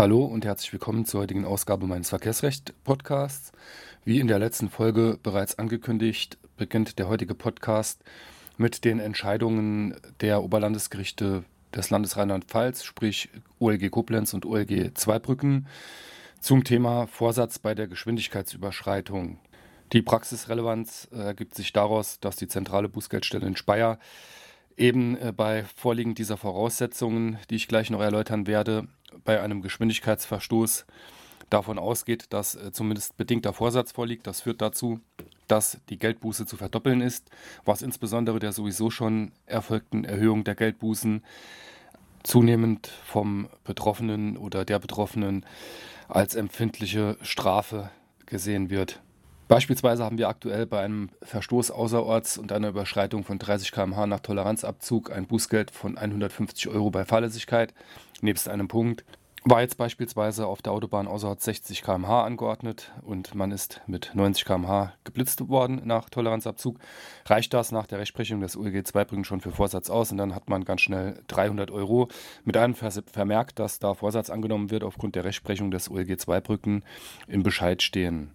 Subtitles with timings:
[0.00, 3.52] Hallo und herzlich willkommen zur heutigen Ausgabe meines Verkehrsrecht-Podcasts.
[4.02, 8.02] Wie in der letzten Folge bereits angekündigt, beginnt der heutige Podcast
[8.56, 11.44] mit den Entscheidungen der Oberlandesgerichte
[11.74, 15.66] des Landes Rheinland-Pfalz, sprich OLG Koblenz und OLG Zweibrücken,
[16.40, 19.38] zum Thema Vorsatz bei der Geschwindigkeitsüberschreitung.
[19.92, 23.98] Die Praxisrelevanz ergibt sich daraus, dass die zentrale Bußgeldstelle in Speyer
[24.80, 28.88] eben äh, bei Vorliegen dieser Voraussetzungen, die ich gleich noch erläutern werde,
[29.24, 30.86] bei einem Geschwindigkeitsverstoß
[31.50, 34.26] davon ausgeht, dass äh, zumindest bedingter Vorsatz vorliegt.
[34.26, 35.00] Das führt dazu,
[35.46, 37.30] dass die Geldbuße zu verdoppeln ist,
[37.64, 41.22] was insbesondere der sowieso schon erfolgten Erhöhung der Geldbußen
[42.22, 45.44] zunehmend vom Betroffenen oder der Betroffenen
[46.08, 47.90] als empfindliche Strafe
[48.26, 49.00] gesehen wird.
[49.50, 54.20] Beispielsweise haben wir aktuell bei einem Verstoß außerorts und einer Überschreitung von 30 km/h nach
[54.20, 57.74] Toleranzabzug ein Bußgeld von 150 Euro bei Fahrlässigkeit,
[58.20, 59.04] nebst einem Punkt.
[59.42, 64.44] War jetzt beispielsweise auf der Autobahn außerorts 60 km/h angeordnet und man ist mit 90
[64.44, 66.78] km/h geblitzt worden nach Toleranzabzug,
[67.26, 70.32] reicht das nach der Rechtsprechung des UEG 2 Brücken schon für Vorsatz aus und dann
[70.36, 72.06] hat man ganz schnell 300 Euro
[72.44, 76.84] mit einem Vermerk, dass da Vorsatz angenommen wird aufgrund der Rechtsprechung des UEG 2 Brücken
[77.26, 78.30] im Bescheid stehen.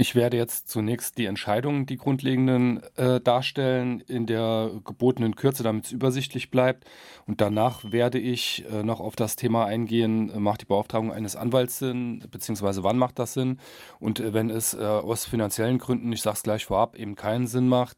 [0.00, 5.86] Ich werde jetzt zunächst die Entscheidungen, die grundlegenden, äh, darstellen in der gebotenen Kürze, damit
[5.86, 6.84] es übersichtlich bleibt.
[7.26, 11.34] Und danach werde ich äh, noch auf das Thema eingehen, äh, macht die Beauftragung eines
[11.34, 13.58] Anwalts Sinn, beziehungsweise wann macht das Sinn?
[13.98, 17.48] Und äh, wenn es äh, aus finanziellen Gründen, ich sage es gleich vorab, eben keinen
[17.48, 17.96] Sinn macht,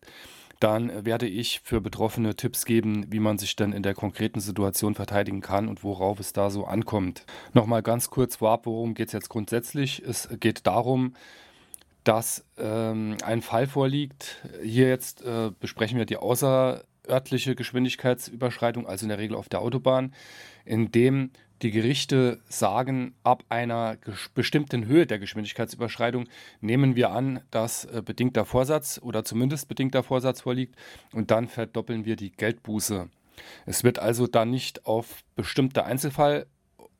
[0.58, 4.94] dann werde ich für Betroffene Tipps geben, wie man sich dann in der konkreten Situation
[4.94, 7.27] verteidigen kann und worauf es da so ankommt.
[7.52, 10.02] Nochmal ganz kurz vorab, worum geht es jetzt grundsätzlich?
[10.02, 11.12] Es geht darum,
[12.10, 14.44] dass ähm, ein Fall vorliegt.
[14.64, 20.12] Hier jetzt äh, besprechen wir die außerörtliche Geschwindigkeitsüberschreitung, also in der Regel auf der Autobahn,
[20.64, 21.30] in dem
[21.62, 23.96] die Gerichte sagen, ab einer
[24.34, 26.26] bestimmten Höhe der Geschwindigkeitsüberschreitung
[26.60, 30.74] nehmen wir an, dass äh, bedingter Vorsatz oder zumindest bedingter Vorsatz vorliegt
[31.12, 33.08] und dann verdoppeln wir die Geldbuße.
[33.66, 36.46] Es wird also dann nicht auf bestimmte Einzelfall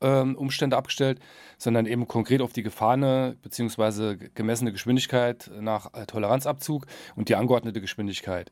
[0.01, 1.19] ähm, Umstände abgestellt,
[1.57, 4.29] sondern eben konkret auf die gefahrene bzw.
[4.33, 6.85] gemessene Geschwindigkeit nach äh, Toleranzabzug
[7.15, 8.51] und die angeordnete Geschwindigkeit.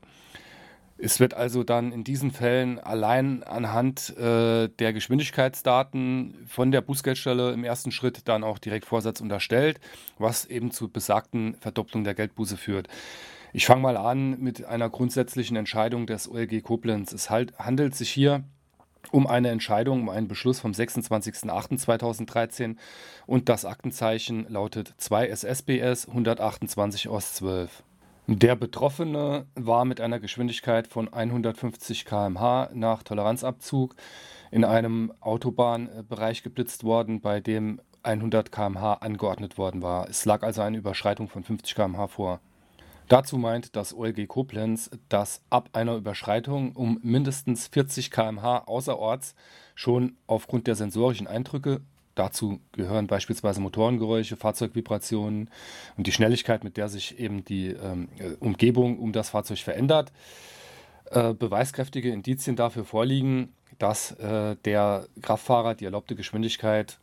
[1.02, 7.54] Es wird also dann in diesen Fällen allein anhand äh, der Geschwindigkeitsdaten von der Bußgeldstelle
[7.54, 9.80] im ersten Schritt dann auch direkt Vorsatz unterstellt,
[10.18, 12.90] was eben zu besagten Verdopplung der Geldbuße führt.
[13.54, 17.14] Ich fange mal an mit einer grundsätzlichen Entscheidung des OLG Koblenz.
[17.14, 18.44] Es halt, handelt sich hier
[19.12, 22.76] um eine Entscheidung, um einen Beschluss vom 26.08.2013
[23.26, 27.84] und das Aktenzeichen lautet 2 SSBS 128 Ost 12.
[28.28, 33.96] Der Betroffene war mit einer Geschwindigkeit von 150 km/h nach Toleranzabzug
[34.52, 40.08] in einem Autobahnbereich geblitzt worden, bei dem 100 km/h angeordnet worden war.
[40.10, 42.40] Es lag also eine Überschreitung von 50 km/h vor.
[43.10, 49.36] Dazu meint das OLG Koblenz, dass ab einer Überschreitung um mindestens 40 km/h außerorts
[49.76, 51.82] schon aufgrund der sensorischen Eindrücke
[52.20, 55.50] Dazu gehören beispielsweise Motorengeräusche, Fahrzeugvibrationen
[55.96, 60.12] und die Schnelligkeit, mit der sich eben die ähm, äh, Umgebung um das Fahrzeug verändert.
[61.12, 67.00] Äh, beweiskräftige Indizien dafür vorliegen, dass äh, der Kraftfahrer die erlaubte Geschwindigkeit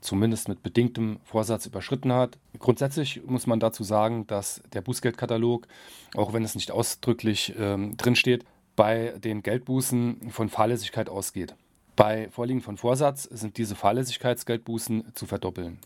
[0.00, 2.38] zumindest mit bedingtem Vorsatz überschritten hat.
[2.58, 5.66] Grundsätzlich muss man dazu sagen, dass der Bußgeldkatalog,
[6.14, 8.44] auch wenn es nicht ausdrücklich ähm, drinsteht,
[8.76, 11.54] bei den Geldbußen von Fahrlässigkeit ausgeht.
[11.96, 15.78] Bei Vorliegen von Vorsatz sind diese Fahrlässigkeitsgeldbußen zu verdoppeln.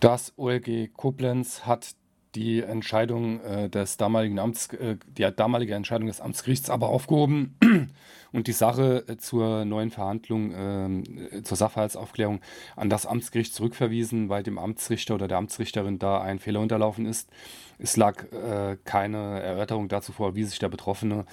[0.00, 1.94] Das OLG Koblenz hat
[2.34, 7.56] die Entscheidung äh, des damaligen Amts, äh, die damalige Entscheidung des Amtsgerichts aber aufgehoben
[8.32, 12.40] und die Sache äh, zur neuen Verhandlung, äh, zur Sachverhaltsaufklärung
[12.76, 17.30] an das Amtsgericht zurückverwiesen, weil dem Amtsrichter oder der Amtsrichterin da ein Fehler unterlaufen ist.
[17.78, 21.26] Es lag äh, keine Erörterung dazu vor, wie sich der Betroffene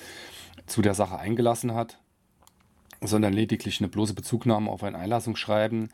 [0.65, 1.99] zu der Sache eingelassen hat,
[3.01, 5.89] sondern lediglich eine bloße Bezugnahme auf ein Einlassungsschreiben.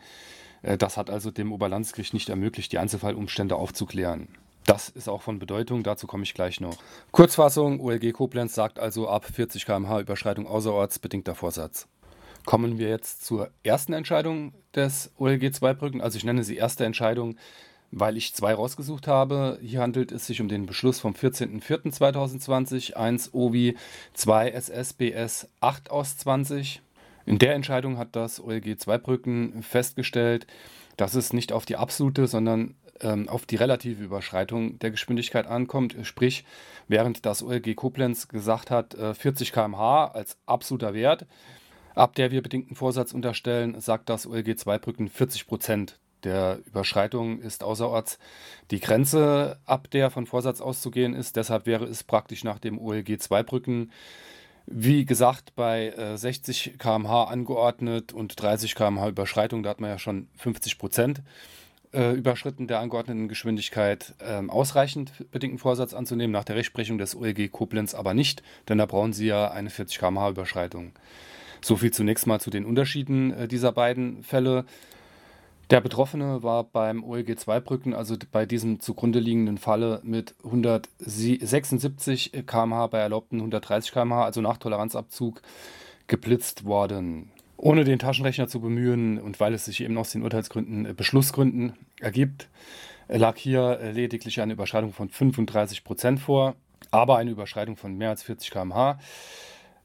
[0.62, 4.27] Äh, das hat also dem Oberlandesgericht nicht ermöglicht, die Einzelfallumstände aufzuklären.
[4.68, 6.75] Das ist auch von Bedeutung, dazu komme ich gleich noch.
[7.12, 11.88] Kurzfassung, OLG Koblenz sagt also ab 40 km/h Überschreitung außerorts bedingter Vorsatz.
[12.46, 16.02] Kommen wir jetzt zur ersten Entscheidung des OLG Zweibrücken.
[16.02, 17.38] Also ich nenne sie erste Entscheidung,
[17.92, 19.58] weil ich zwei rausgesucht habe.
[19.62, 23.78] Hier handelt es sich um den Beschluss vom 14.04.2020, 1 OVI
[24.16, 26.81] 2 SSBS 8 aus 20.
[27.25, 30.46] In der Entscheidung hat das OLG Zweibrücken festgestellt,
[30.98, 35.96] dass es nicht auf die absolute, sondern ähm, auf die relative Überschreitung der Geschwindigkeit ankommt.
[36.04, 36.46] Sprich,
[36.88, 41.26] während das OLG Koblenz gesagt hat, äh, 40 km/h als absoluter Wert,
[41.96, 47.64] ab der wir bedingten Vorsatz unterstellen, sagt das OLG Zweibrücken 40 Prozent der Überschreitung ist
[47.64, 48.18] außerorts
[48.72, 51.36] die Grenze, ab der von Vorsatz auszugehen ist.
[51.36, 53.92] Deshalb wäre es praktisch nach dem OLG 2 Brücken,
[54.66, 59.64] wie gesagt, bei äh, 60 km/h angeordnet und 30 km/h Überschreitung.
[59.64, 61.22] Da hat man ja schon 50 Prozent
[61.94, 66.31] äh, überschritten der angeordneten Geschwindigkeit äh, ausreichend bedingten Vorsatz anzunehmen.
[66.31, 70.00] Nach der Rechtsprechung des OLG Koblenz aber nicht, denn da brauchen Sie ja eine 40
[70.00, 70.92] km/h Überschreitung.
[71.62, 74.66] So viel zunächst mal zu den Unterschieden äh, dieser beiden Fälle.
[75.69, 82.31] Der Betroffene war beim OLG 2 Brücken, also bei diesem zugrunde liegenden Falle, mit 176
[82.45, 85.42] km/h bei erlaubten 130 km/h, also nach Toleranzabzug,
[86.07, 87.31] geblitzt worden.
[87.57, 91.74] Ohne den Taschenrechner zu bemühen und weil es sich eben aus den Urteilsgründen äh, Beschlussgründen
[92.00, 92.48] ergibt,
[93.07, 96.56] lag hier äh, lediglich eine Überschreitung von 35 Prozent vor,
[96.92, 99.00] aber eine Überschreitung von mehr als 40 km/h.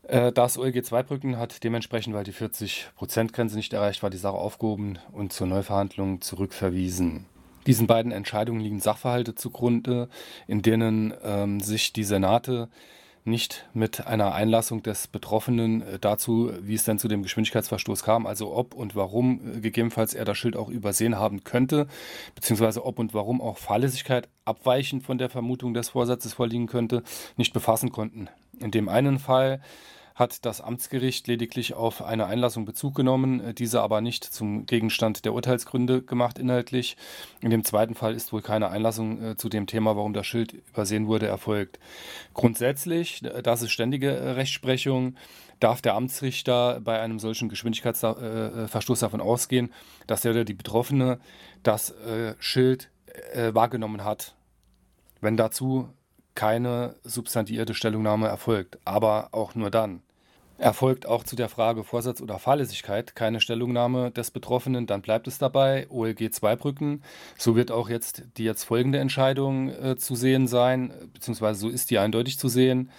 [0.03, 4.37] Äh, das OLG 2 Brücken hat dementsprechend, weil die 40%-Grenze nicht erreicht war, die Sache
[4.37, 7.27] aufgehoben und zur Neuverhandlung zurückverwiesen.
[7.67, 10.09] Diesen beiden Entscheidungen liegen Sachverhalte zugrunde,
[10.49, 12.69] in denen ähm, sich die Senate
[13.25, 18.27] nicht mit einer Einlassung des Betroffenen äh, dazu, wie es denn zu dem Geschwindigkeitsverstoß kam,
[18.27, 21.87] also ob und warum äh, gegebenenfalls er das Schild auch übersehen haben könnte,
[22.35, 27.03] beziehungsweise ob und warum auch Fahrlässigkeit abweichend von der Vermutung des Vorsatzes vorliegen könnte,
[27.37, 28.29] nicht befassen konnten.
[28.59, 29.61] In dem einen Fall
[30.15, 35.25] hat das Amtsgericht lediglich auf eine Einlassung Bezug genommen, äh, diese aber nicht zum Gegenstand
[35.25, 36.97] der Urteilsgründe gemacht inhaltlich.
[37.41, 40.53] In dem zweiten Fall ist wohl keine Einlassung äh, zu dem Thema, warum das Schild
[40.53, 41.79] übersehen wurde, erfolgt.
[42.35, 45.17] Grundsätzlich, äh, das ist ständige Rechtsprechung,
[45.61, 49.73] darf der Amtsrichter bei einem solchen Geschwindigkeitsverstoß davon ausgehen,
[50.09, 51.21] dass der oder die Betroffene
[51.63, 51.95] das
[52.41, 52.91] Schild
[53.35, 54.35] wahrgenommen hat.
[55.21, 55.89] Wenn dazu
[56.35, 60.03] keine substantiierte Stellungnahme erfolgt, aber auch nur dann.
[60.63, 65.39] Erfolgt auch zu der Frage Vorsatz oder Fahrlässigkeit keine Stellungnahme des Betroffenen, dann bleibt es
[65.39, 67.03] dabei, OLG 2 Brücken.
[67.37, 71.91] So wird auch jetzt die jetzt folgende Entscheidung äh, zu sehen sein, beziehungsweise so ist
[71.91, 72.91] die eindeutig zu sehen.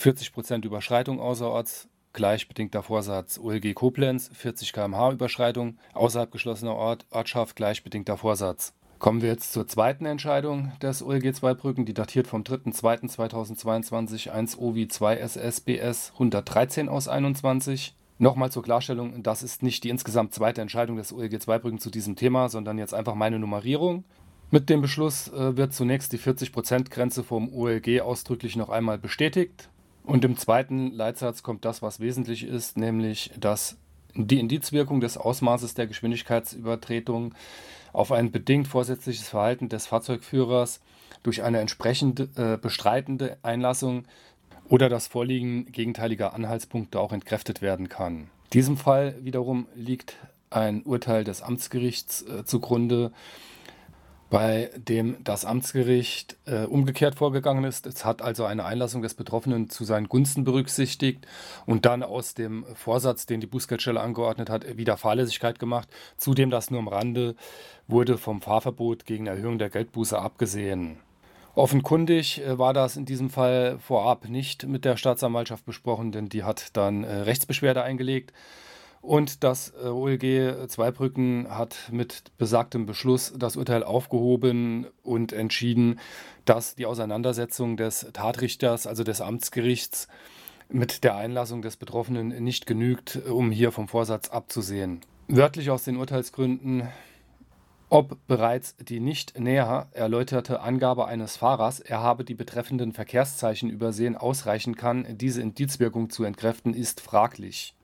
[0.00, 8.16] 40% Überschreitung außerorts, gleichbedingter Vorsatz OLG Koblenz, 40 km/h Überschreitung außerhalb geschlossener Ort, Ortschaft, gleichbedingter
[8.16, 8.74] Vorsatz.
[8.98, 14.58] Kommen wir jetzt zur zweiten Entscheidung des OLG 2 Brücken, die datiert vom 3.2.2022 1
[14.58, 17.94] OVI 2 SSBS 113 aus 21.
[18.18, 21.90] Nochmal zur Klarstellung, das ist nicht die insgesamt zweite Entscheidung des OLG 2 Brücken zu
[21.90, 24.02] diesem Thema, sondern jetzt einfach meine Nummerierung.
[24.50, 29.68] Mit dem Beschluss äh, wird zunächst die 40%-Grenze vom OLG ausdrücklich noch einmal bestätigt.
[30.02, 33.76] Und im zweiten Leitsatz kommt das, was wesentlich ist, nämlich dass
[34.14, 37.34] die Indizwirkung des Ausmaßes der Geschwindigkeitsübertretung
[37.92, 40.80] auf ein bedingt vorsätzliches Verhalten des Fahrzeugführers
[41.22, 44.04] durch eine entsprechend äh, bestreitende Einlassung
[44.68, 48.28] oder das Vorliegen gegenteiliger Anhaltspunkte auch entkräftet werden kann.
[48.52, 50.16] Diesem Fall wiederum liegt
[50.50, 53.12] ein Urteil des Amtsgerichts äh, zugrunde,
[54.30, 57.86] bei dem das Amtsgericht äh, umgekehrt vorgegangen ist.
[57.86, 61.26] Es hat also eine Einlassung des Betroffenen zu seinen Gunsten berücksichtigt
[61.66, 65.88] und dann aus dem Vorsatz, den die Bußgeldstelle angeordnet hat, wieder Fahrlässigkeit gemacht.
[66.18, 67.36] Zudem das nur am Rande
[67.86, 70.98] wurde vom Fahrverbot gegen Erhöhung der Geldbuße abgesehen.
[71.54, 76.44] Offenkundig äh, war das in diesem Fall vorab nicht mit der Staatsanwaltschaft besprochen, denn die
[76.44, 78.32] hat dann äh, Rechtsbeschwerde eingelegt.
[79.00, 86.00] Und das äh, OLG Zweibrücken hat mit besagtem Beschluss das Urteil aufgehoben und entschieden,
[86.44, 90.08] dass die Auseinandersetzung des Tatrichters, also des Amtsgerichts,
[90.70, 95.00] mit der Einlassung des Betroffenen nicht genügt, um hier vom Vorsatz abzusehen.
[95.28, 96.88] Wörtlich aus den Urteilsgründen
[97.90, 104.14] ob bereits die nicht näher erläuterte Angabe eines Fahrers, er habe die betreffenden Verkehrszeichen übersehen,
[104.14, 107.74] ausreichen kann, diese Indizwirkung zu entkräften, ist fraglich.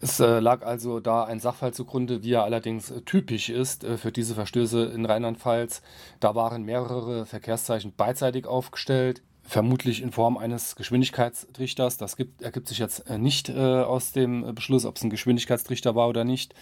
[0.00, 3.96] Es äh, lag also da ein Sachverhalt zugrunde, wie er allerdings äh, typisch ist äh,
[3.96, 5.82] für diese Verstöße in Rheinland-Pfalz.
[6.20, 11.96] Da waren mehrere Verkehrszeichen beidseitig aufgestellt, vermutlich in Form eines Geschwindigkeitstrichters.
[11.96, 16.24] Das gibt, ergibt sich jetzt nicht aus dem Beschluss, ob es ein Geschwindigkeitstrichter war oder
[16.24, 16.54] nicht.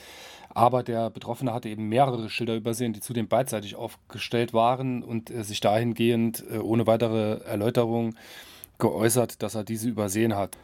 [0.51, 5.61] Aber der Betroffene hatte eben mehrere Schilder übersehen, die zudem beidseitig aufgestellt waren und sich
[5.61, 8.15] dahingehend ohne weitere Erläuterung
[8.79, 10.57] geäußert, dass er diese übersehen hat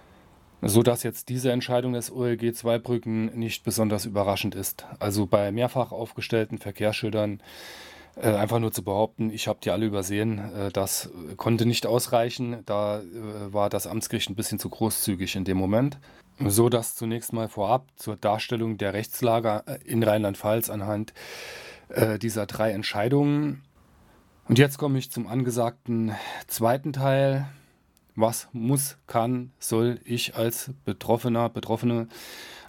[0.62, 4.86] sodass jetzt diese Entscheidung des OLG Zweibrücken nicht besonders überraschend ist.
[5.00, 7.42] Also bei mehrfach aufgestellten Verkehrsschildern
[8.16, 12.58] äh, einfach nur zu behaupten, ich habe die alle übersehen, äh, das konnte nicht ausreichen.
[12.64, 15.98] Da äh, war das Amtsgericht ein bisschen zu großzügig in dem Moment.
[16.38, 21.12] So dass zunächst mal vorab zur Darstellung der Rechtslage äh, in Rheinland-Pfalz anhand
[21.88, 23.62] äh, dieser drei Entscheidungen.
[24.48, 26.12] Und jetzt komme ich zum angesagten
[26.46, 27.48] zweiten Teil
[28.14, 32.08] was muss, kann, soll ich als Betroffener, Betroffene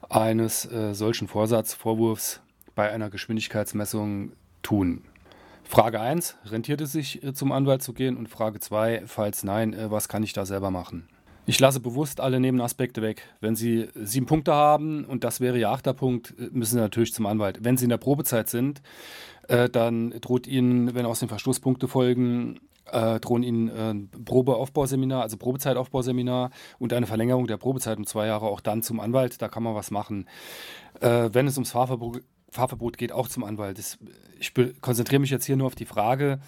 [0.09, 2.41] eines äh, solchen Vorsatzvorwurfs
[2.75, 5.03] bei einer Geschwindigkeitsmessung tun.
[5.63, 8.17] Frage 1, rentiert es sich äh, zum Anwalt zu gehen?
[8.17, 11.07] Und Frage 2, falls nein, äh, was kann ich da selber machen?
[11.45, 13.23] Ich lasse bewusst alle Nebenaspekte weg.
[13.41, 17.13] Wenn Sie sieben Punkte haben und das wäre Ihr achter Punkt, äh, müssen Sie natürlich
[17.13, 17.59] zum Anwalt.
[17.63, 18.81] Wenn Sie in der Probezeit sind,
[19.45, 26.51] dann droht Ihnen, wenn aus den Verstoßpunkte folgen, äh, drohen Ihnen äh, Probeaufbauseminar, also Probezeitaufbauseminar
[26.79, 29.41] und eine Verlängerung der Probezeit um zwei Jahre auch dann zum Anwalt.
[29.41, 30.27] Da kann man was machen.
[30.99, 33.77] Äh, wenn es ums Fahrverbot, Fahrverbot geht, auch zum Anwalt.
[33.77, 33.97] Das,
[34.39, 36.39] ich konzentriere mich jetzt hier nur auf die Frage,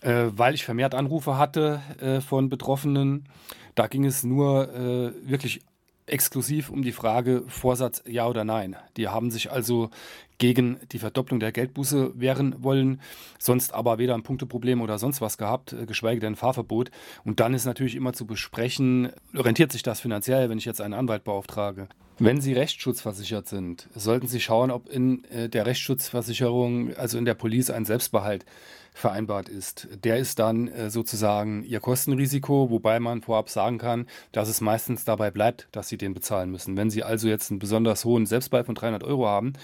[0.00, 3.28] äh, weil ich vermehrt Anrufe hatte äh, von Betroffenen.
[3.74, 5.60] Da ging es nur äh, wirklich
[6.06, 8.76] exklusiv um die Frage Vorsatz ja oder nein.
[8.96, 9.90] Die haben sich also
[10.38, 13.00] gegen die Verdopplung der Geldbuße wehren wollen,
[13.38, 16.90] sonst aber weder ein Punkteproblem oder sonst was gehabt, äh, geschweige denn Fahrverbot.
[17.24, 20.94] Und dann ist natürlich immer zu besprechen, rentiert sich das finanziell, wenn ich jetzt einen
[20.94, 21.88] Anwalt beauftrage.
[22.18, 27.34] Wenn Sie rechtsschutzversichert sind, sollten Sie schauen, ob in äh, der Rechtsschutzversicherung, also in der
[27.34, 28.44] Police, ein Selbstbehalt
[28.92, 29.88] vereinbart ist.
[30.04, 35.04] Der ist dann äh, sozusagen Ihr Kostenrisiko, wobei man vorab sagen kann, dass es meistens
[35.04, 36.76] dabei bleibt, dass Sie den bezahlen müssen.
[36.76, 39.54] Wenn Sie also jetzt einen besonders hohen Selbstbehalt von 300 Euro haben,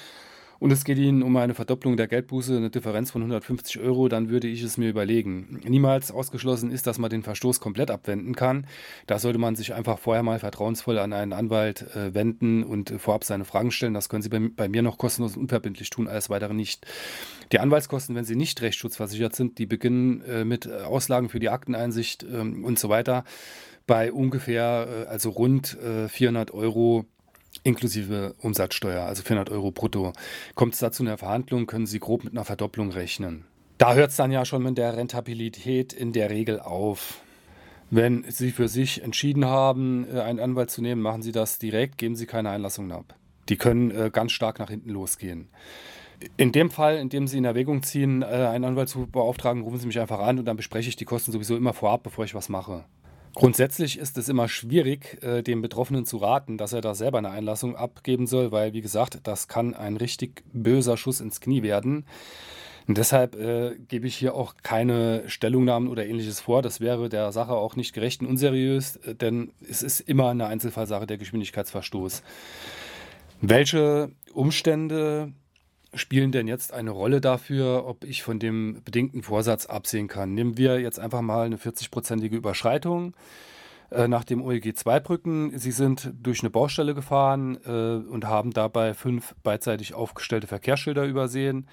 [0.61, 4.29] und es geht Ihnen um eine Verdopplung der Geldbuße, eine Differenz von 150 Euro, dann
[4.29, 5.59] würde ich es mir überlegen.
[5.67, 8.67] Niemals ausgeschlossen ist, dass man den Verstoß komplett abwenden kann.
[9.07, 13.25] Da sollte man sich einfach vorher mal vertrauensvoll an einen Anwalt äh, wenden und vorab
[13.25, 13.95] seine Fragen stellen.
[13.95, 16.87] Das können Sie bei, bei, mir noch kostenlos und unverbindlich tun, alles weitere nicht.
[17.53, 22.23] Die Anwaltskosten, wenn Sie nicht rechtsschutzversichert sind, die beginnen äh, mit Auslagen für die Akteneinsicht
[22.23, 23.25] ähm, und so weiter
[23.87, 25.77] bei ungefähr, äh, also rund
[26.09, 27.07] 400 äh, Euro
[27.63, 30.13] inklusive Umsatzsteuer, also 400 Euro brutto.
[30.55, 33.45] Kommt es dazu in der Verhandlung, können Sie grob mit einer Verdopplung rechnen.
[33.79, 37.21] Da hört es dann ja schon mit der Rentabilität in der Regel auf.
[37.91, 41.99] Wenn Sie für sich entschieden haben, äh, einen Anwalt zu nehmen, machen Sie das direkt,
[41.99, 43.17] geben Sie keine Einlassungen ab.
[43.49, 45.49] Die können äh, ganz stark nach hinten losgehen.
[46.37, 49.81] In dem Fall, in dem Sie in Erwägung ziehen, äh, einen Anwalt zu beauftragen, rufen
[49.81, 52.35] Sie mich einfach an und dann bespreche ich die Kosten sowieso immer vorab, bevor ich
[52.35, 52.85] was mache.
[53.35, 57.31] Grundsätzlich ist es immer schwierig, äh, dem Betroffenen zu raten, dass er da selber eine
[57.31, 62.05] Einlassung abgeben soll, weil, wie gesagt, das kann ein richtig böser Schuss ins Knie werden.
[62.89, 66.61] Und deshalb äh, gebe ich hier auch keine Stellungnahmen oder ähnliches vor.
[66.61, 70.47] Das wäre der Sache auch nicht gerecht und unseriös, äh, denn es ist immer eine
[70.47, 72.23] Einzelfallsache der Geschwindigkeitsverstoß.
[73.43, 75.33] Welche Umstände
[75.95, 80.35] spielen denn jetzt eine Rolle dafür, ob ich von dem bedingten Vorsatz absehen kann?
[80.35, 83.15] Nehmen wir jetzt einfach mal eine 40-prozentige Überschreitung
[83.91, 85.59] äh, nach dem OEG 2 Brücken.
[85.59, 91.67] Sie sind durch eine Baustelle gefahren äh, und haben dabei fünf beidseitig aufgestellte Verkehrsschilder übersehen.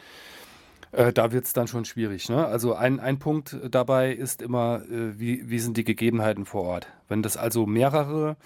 [0.91, 2.29] Äh, da wird es dann schon schwierig.
[2.29, 2.45] Ne?
[2.45, 6.88] Also ein, ein Punkt dabei ist immer, äh, wie, wie sind die Gegebenheiten vor Ort.
[7.07, 8.38] Wenn das also mehrere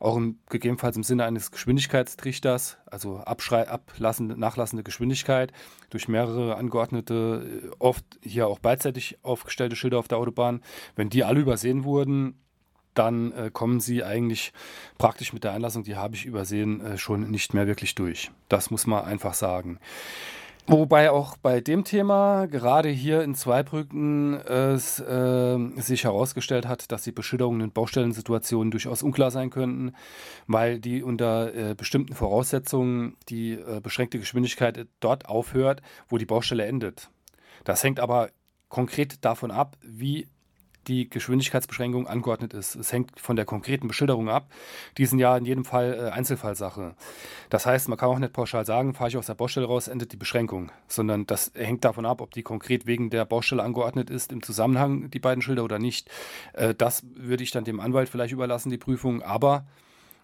[0.00, 5.52] auch im, gegebenenfalls im Sinne eines Geschwindigkeitstrichters, also abschrei ablassende, nachlassende Geschwindigkeit
[5.90, 10.62] durch mehrere angeordnete, äh, oft hier auch beidseitig aufgestellte Schilder auf der Autobahn,
[10.96, 12.40] wenn die alle übersehen wurden,
[12.94, 14.52] dann äh, kommen sie eigentlich
[14.98, 18.30] praktisch mit der Einlassung, die habe ich übersehen, äh, schon nicht mehr wirklich durch.
[18.48, 19.78] Das muss man einfach sagen.
[20.70, 27.02] Wobei auch bei dem Thema gerade hier in Zweibrücken es äh, sich herausgestellt hat, dass
[27.02, 29.94] die Beschilderungen in Baustellensituationen durchaus unklar sein könnten,
[30.46, 36.66] weil die unter äh, bestimmten Voraussetzungen die äh, beschränkte Geschwindigkeit dort aufhört, wo die Baustelle
[36.66, 37.08] endet.
[37.64, 38.28] Das hängt aber
[38.68, 40.28] konkret davon ab, wie
[40.88, 42.74] die Geschwindigkeitsbeschränkung angeordnet ist.
[42.74, 44.50] Es hängt von der konkreten Beschilderung ab.
[44.96, 46.94] Die sind ja in jedem Fall äh, Einzelfallsache.
[47.50, 50.12] Das heißt, man kann auch nicht pauschal sagen, fahre ich aus der Baustelle raus, endet
[50.12, 54.32] die Beschränkung, sondern das hängt davon ab, ob die konkret wegen der Baustelle angeordnet ist,
[54.32, 56.10] im Zusammenhang die beiden Schilder oder nicht.
[56.54, 59.22] Äh, das würde ich dann dem Anwalt vielleicht überlassen, die Prüfung.
[59.22, 59.66] Aber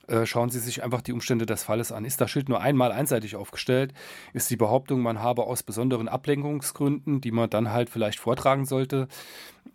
[0.08, 2.04] äh, schauen Sie sich einfach die Umstände des Falles an.
[2.04, 3.92] Ist das Schild nur einmal einseitig aufgestellt?
[4.32, 9.08] Ist die Behauptung, man habe aus besonderen Ablenkungsgründen, die man dann halt vielleicht vortragen sollte,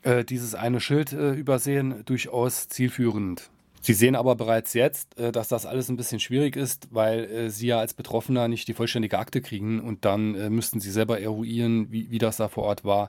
[0.04, 3.50] äh, dieses eine Schild äh, übersehen, durchaus zielführend?
[3.82, 7.80] Sie sehen aber bereits jetzt, dass das alles ein bisschen schwierig ist, weil Sie ja
[7.80, 12.18] als Betroffener nicht die vollständige Akte kriegen und dann müssten Sie selber eruieren, wie, wie
[12.18, 13.08] das da vor Ort war.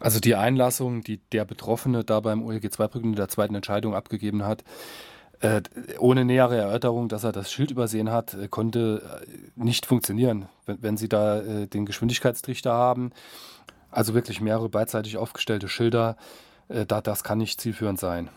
[0.00, 4.44] Also die Einlassung, die der Betroffene da beim OLG 2-Brücken in der zweiten Entscheidung abgegeben
[4.44, 4.64] hat,
[5.40, 5.62] äh,
[5.98, 9.26] ohne nähere Erörterung, dass er das Schild übersehen hat, äh, konnte äh,
[9.56, 13.10] nicht funktionieren, wenn, wenn Sie da äh, den Geschwindigkeitstrichter haben.
[13.90, 16.16] Also wirklich mehrere beidseitig aufgestellte Schilder,
[16.66, 18.28] da, das kann nicht zielführend sein.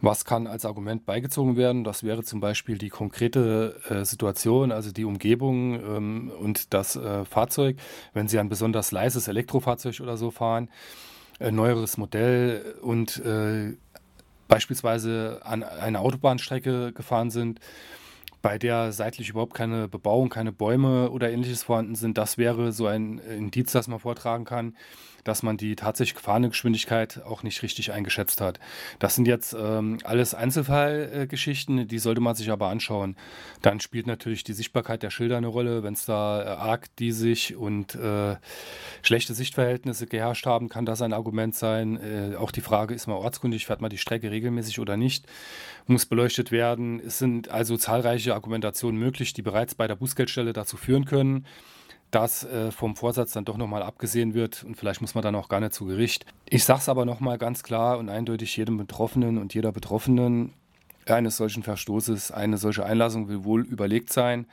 [0.00, 1.82] Was kann als Argument beigezogen werden?
[1.82, 7.24] Das wäre zum Beispiel die konkrete äh, Situation, also die Umgebung ähm, und das äh,
[7.24, 7.78] Fahrzeug.
[8.12, 10.68] Wenn Sie ein besonders leises Elektrofahrzeug oder so fahren,
[11.40, 13.20] äh, neueres Modell und
[14.48, 17.60] beispielsweise an einer Autobahnstrecke gefahren sind,
[18.42, 22.18] bei der seitlich überhaupt keine Bebauung, keine Bäume oder ähnliches vorhanden sind.
[22.18, 24.76] Das wäre so ein Indiz, das man vortragen kann,
[25.24, 28.58] dass man die tatsächlich gefahrene Geschwindigkeit auch nicht richtig eingeschätzt hat.
[28.98, 33.16] Das sind jetzt ähm, alles Einzelfallgeschichten, äh, die sollte man sich aber anschauen.
[33.62, 35.82] Dann spielt natürlich die Sichtbarkeit der Schilder eine Rolle.
[35.82, 38.36] Wenn es da äh, arg diesig und äh,
[39.02, 41.96] schlechte Sichtverhältnisse geherrscht haben, kann das ein Argument sein.
[41.96, 45.26] Äh, auch die Frage, ist man ortskundig, fährt man die Strecke regelmäßig oder nicht,
[45.86, 47.00] muss beleuchtet werden.
[47.00, 51.46] Es sind also zahlreiche Argumentationen möglich, die bereits bei der Bußgeldstelle dazu führen können,
[52.10, 55.48] dass äh, vom Vorsatz dann doch nochmal abgesehen wird und vielleicht muss man dann auch
[55.48, 56.24] gar nicht zu Gericht.
[56.48, 60.54] Ich sage es aber nochmal ganz klar und eindeutig jedem Betroffenen und jeder Betroffenen
[61.06, 64.46] eines solchen Verstoßes, eine solche Einlassung will wohl überlegt sein.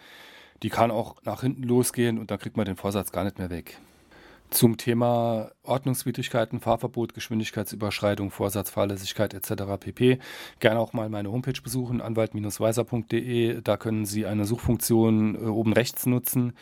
[0.64, 3.50] Die kann auch nach hinten losgehen und dann kriegt man den Vorsatz gar nicht mehr
[3.50, 3.78] weg.
[4.52, 9.64] Zum Thema Ordnungswidrigkeiten, Fahrverbot, Geschwindigkeitsüberschreitung, Vorsatz, Fahrlässigkeit etc.
[9.80, 10.20] pp.
[10.60, 13.62] Gerne auch mal meine Homepage besuchen, anwalt-weiser.de.
[13.62, 16.54] Da können Sie eine Suchfunktion äh, oben rechts nutzen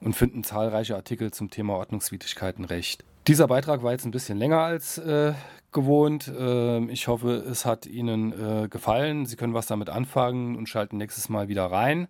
[0.00, 3.04] und finden zahlreiche Artikel zum Thema Ordnungswidrigkeitenrecht.
[3.26, 5.32] Dieser Beitrag war jetzt ein bisschen länger als äh,
[5.72, 6.28] gewohnt.
[6.28, 9.26] Äh, ich hoffe, es hat Ihnen äh, gefallen.
[9.26, 12.08] Sie können was damit anfangen und schalten nächstes Mal wieder rein.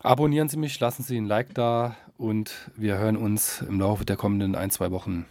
[0.00, 4.16] Abonnieren Sie mich, lassen Sie ein Like da und wir hören uns im Laufe der
[4.16, 5.26] kommenden ein, zwei Wochen.